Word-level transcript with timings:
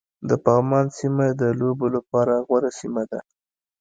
د 0.29 0.31
پغمان 0.43 0.87
سيمه 0.97 1.25
د 1.41 1.43
لوبو 1.59 1.87
لپاره 1.95 2.33
غوره 2.47 2.71
سيمه 2.79 3.03
ده 3.11 3.19